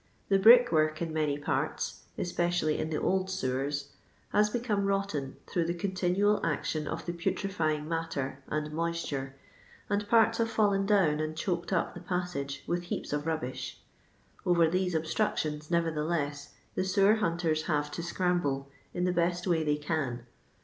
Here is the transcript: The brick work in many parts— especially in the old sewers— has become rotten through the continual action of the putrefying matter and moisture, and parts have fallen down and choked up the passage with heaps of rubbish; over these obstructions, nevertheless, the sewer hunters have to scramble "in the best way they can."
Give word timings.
The 0.29 0.39
brick 0.39 0.71
work 0.71 0.99
in 0.99 1.13
many 1.13 1.37
parts— 1.37 2.05
especially 2.27 2.79
in 2.79 2.89
the 2.89 2.97
old 2.99 3.29
sewers— 3.29 3.89
has 4.33 4.49
become 4.49 4.87
rotten 4.87 5.35
through 5.45 5.65
the 5.65 5.75
continual 5.75 6.43
action 6.43 6.87
of 6.87 7.05
the 7.05 7.13
putrefying 7.13 7.87
matter 7.87 8.39
and 8.47 8.71
moisture, 8.71 9.35
and 9.91 10.09
parts 10.09 10.39
have 10.39 10.49
fallen 10.49 10.87
down 10.87 11.19
and 11.19 11.37
choked 11.37 11.71
up 11.71 11.93
the 11.93 11.99
passage 12.01 12.63
with 12.65 12.85
heaps 12.85 13.13
of 13.13 13.27
rubbish; 13.27 13.79
over 14.43 14.67
these 14.67 14.95
obstructions, 14.95 15.69
nevertheless, 15.69 16.55
the 16.73 16.83
sewer 16.83 17.17
hunters 17.17 17.65
have 17.67 17.91
to 17.91 18.01
scramble 18.01 18.69
"in 18.95 19.03
the 19.03 19.13
best 19.13 19.45
way 19.45 19.63
they 19.63 19.77
can." 19.77 20.25